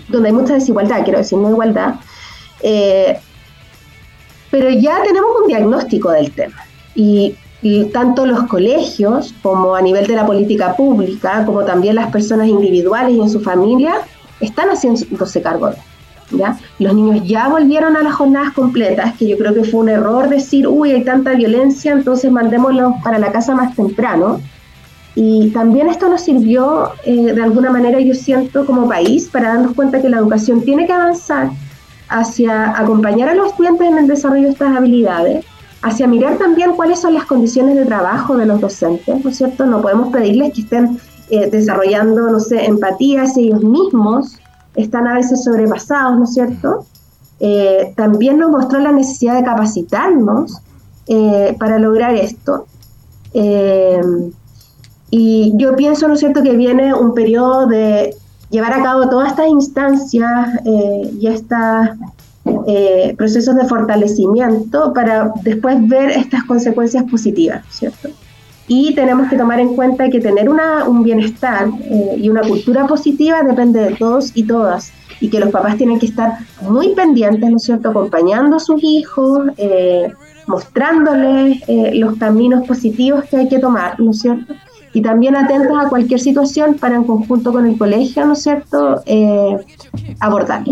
donde 0.10 0.30
hay 0.30 0.34
mucha 0.34 0.54
desigualdad, 0.54 1.04
quiero 1.04 1.20
decir, 1.20 1.40
no 1.40 1.50
igualdad. 1.50 1.96
Eh, 2.62 3.18
pero 4.54 4.70
ya 4.70 5.02
tenemos 5.02 5.32
un 5.42 5.48
diagnóstico 5.48 6.12
del 6.12 6.30
tema. 6.32 6.54
Y, 6.94 7.36
tanto 7.92 8.26
los 8.28 8.44
colegios, 8.44 9.34
como 9.42 9.74
a 9.74 9.82
nivel 9.82 10.06
de 10.06 10.16
la 10.16 10.28
política 10.28 10.76
pública, 10.76 11.44
como 11.44 11.64
también 11.64 11.96
las 11.96 12.12
personas 12.12 12.48
individuales 12.48 13.16
y 13.16 13.22
en 13.22 13.30
su 13.32 13.40
familia, 13.40 13.96
están 14.42 14.68
haciéndose 14.70 15.42
cargo 15.42 15.72
de 15.72 15.78
los 16.80 16.94
niños 16.94 17.26
ya 17.26 17.48
volvieron 17.48 17.96
a 17.96 18.04
las 18.04 18.14
jornadas 18.14 18.54
completas, 18.54 19.14
que 19.18 19.28
yo 19.28 19.38
creo 19.38 19.54
que 19.56 19.64
fue 19.64 19.80
un 19.80 19.90
error 19.90 20.30
decir, 20.30 20.68
uy, 20.68 20.92
hay 20.92 21.04
tanta 21.04 21.34
violencia, 21.34 21.92
entonces 21.92 22.32
mandémoslos 22.32 22.94
para 23.04 23.18
la 23.18 23.32
casa 23.32 23.56
más 23.56 23.76
temprano. 23.76 24.40
Y 25.16 25.50
también 25.50 25.88
esto 25.88 26.10
nos 26.10 26.22
sirvió, 26.22 26.92
eh, 27.06 27.34
de 27.34 27.42
alguna 27.42 27.72
manera, 27.72 28.00
yo 28.00 28.14
siento, 28.14 28.66
como 28.68 28.88
país, 28.88 29.30
para 29.32 29.50
darnos 29.50 29.74
cuenta 29.74 30.02
que 30.02 30.10
la 30.10 30.18
educación 30.18 30.62
tiene 30.62 30.86
que 30.86 30.94
avanzar 30.94 31.50
hacia 32.10 32.78
acompañar 32.78 33.30
a 33.30 33.36
los 33.36 33.48
estudiantes 33.50 33.88
en 33.88 33.98
el 33.98 34.08
desarrollo 34.08 34.44
de 34.44 34.50
estas 34.50 34.76
habilidades, 34.76 35.46
hacia 35.82 36.08
mirar 36.08 36.38
también 36.38 36.76
cuáles 36.76 37.00
son 37.00 37.14
las 37.14 37.26
condiciones 37.26 37.76
de 37.76 37.86
trabajo 37.86 38.38
de 38.38 38.46
los 38.46 38.62
docentes, 38.62 39.24
¿no 39.24 39.30
es 39.30 39.38
cierto? 39.38 39.66
No 39.66 39.82
podemos 39.82 40.12
pedirles 40.14 40.54
que 40.54 40.62
estén 40.62 41.00
eh, 41.30 41.50
desarrollando, 41.50 42.30
no 42.30 42.40
sé, 42.40 42.66
empatía 42.66 43.24
hacia 43.24 43.44
ellos 43.44 43.64
mismos, 43.64 44.38
están 44.76 45.08
a 45.08 45.14
veces 45.16 45.44
sobrepasados, 45.44 46.18
¿no 46.18 46.24
es 46.24 46.34
cierto? 46.34 46.86
Eh, 47.40 47.94
también 47.98 48.38
nos 48.38 48.52
mostró 48.52 48.80
la 48.80 48.92
necesidad 48.92 49.36
de 49.36 49.44
capacitarnos 49.44 50.60
eh, 51.08 51.56
para 51.60 51.80
lograr 51.80 52.16
esto. 52.16 52.66
Y 55.16 55.54
yo 55.58 55.76
pienso, 55.76 56.08
¿no 56.08 56.16
es 56.16 56.22
cierto?, 56.22 56.42
que 56.42 56.56
viene 56.56 56.94
un 56.94 57.14
periodo 57.14 57.68
de 57.68 58.16
llevar 58.54 58.74
a 58.74 58.82
cabo 58.84 59.10
todas 59.10 59.32
estas 59.32 59.48
instancias 59.48 60.62
y 61.20 61.28
estos 61.28 61.58
procesos 63.18 63.56
de 63.56 63.66
fortalecimiento 63.66 64.94
para 64.94 65.34
después 65.44 65.86
ver 65.88 66.12
estas 66.12 66.46
consecuencias 66.46 67.04
positivas, 67.10 67.66
¿cierto? 67.70 68.10
Y 68.68 68.96
tenemos 68.96 69.30
que 69.30 69.38
tomar 69.38 69.60
en 69.60 69.76
cuenta 69.76 70.10
que 70.10 70.20
tener 70.20 70.50
una, 70.50 70.86
un 70.86 71.04
bienestar 71.04 71.68
eh, 71.84 72.16
y 72.18 72.30
una 72.30 72.42
cultura 72.42 72.88
positiva 72.88 73.44
depende 73.44 73.82
de 73.82 73.96
todos 73.96 74.32
y 74.36 74.44
todas. 74.44 74.92
Y 75.20 75.30
que 75.30 75.40
los 75.40 75.50
papás 75.52 75.78
tienen 75.78 76.00
que 76.00 76.06
estar 76.06 76.38
muy 76.62 76.96
pendientes, 76.96 77.50
¿no 77.50 77.58
es 77.58 77.64
cierto?, 77.64 77.90
acompañando 77.90 78.56
a 78.56 78.60
sus 78.60 78.82
hijos, 78.84 79.50
eh, 79.58 80.12
mostrándoles 80.48 81.62
eh, 81.68 81.92
los 81.96 82.18
caminos 82.18 82.66
positivos 82.66 83.26
que 83.26 83.38
hay 83.38 83.50
que 83.50 83.60
tomar, 83.60 84.00
¿no 84.00 84.12
es 84.12 84.20
cierto? 84.20 84.54
Y 84.94 85.02
también 85.02 85.36
atentos 85.36 85.76
a 85.84 85.90
cualquier 85.90 86.20
situación 86.20 86.76
para 86.76 86.96
en 86.96 87.04
conjunto 87.04 87.52
con 87.52 87.66
el 87.66 87.78
colegio, 87.78 88.26
¿no 88.26 88.34
es 88.34 88.44
cierto?, 88.44 89.04
abordar. 90.20 90.64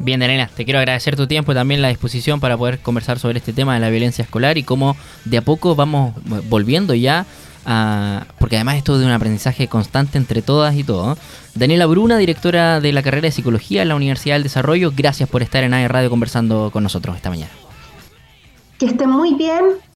Bien, 0.00 0.20
Daniela, 0.20 0.48
te 0.54 0.64
quiero 0.64 0.78
agradecer 0.78 1.16
tu 1.16 1.26
tiempo 1.26 1.50
y 1.50 1.56
también 1.56 1.82
la 1.82 1.88
disposición 1.88 2.38
para 2.38 2.56
poder 2.56 2.78
conversar 2.78 3.18
sobre 3.18 3.38
este 3.38 3.52
tema 3.52 3.74
de 3.74 3.80
la 3.80 3.90
violencia 3.90 4.22
escolar 4.22 4.56
y 4.56 4.62
cómo 4.62 4.96
de 5.24 5.38
a 5.38 5.42
poco 5.42 5.74
vamos 5.74 6.14
volviendo 6.48 6.94
ya 6.94 7.26
a... 7.66 8.24
porque 8.38 8.54
además 8.54 8.76
esto 8.76 8.94
es 8.94 9.00
de 9.00 9.06
un 9.06 9.12
aprendizaje 9.12 9.66
constante 9.66 10.16
entre 10.16 10.40
todas 10.40 10.76
y 10.76 10.84
todos. 10.84 11.18
Daniela 11.56 11.86
Bruna, 11.86 12.16
directora 12.16 12.80
de 12.80 12.92
la 12.92 13.02
carrera 13.02 13.26
de 13.26 13.32
Psicología 13.32 13.82
en 13.82 13.88
la 13.88 13.96
Universidad 13.96 14.36
del 14.36 14.44
Desarrollo, 14.44 14.92
gracias 14.96 15.28
por 15.28 15.42
estar 15.42 15.64
en 15.64 15.74
AE 15.74 15.88
Radio 15.88 16.10
conversando 16.10 16.70
con 16.72 16.84
nosotros 16.84 17.16
esta 17.16 17.30
mañana. 17.30 17.50
Que 18.78 18.86
estén 18.86 19.10
muy 19.10 19.34
bien, 19.34 19.64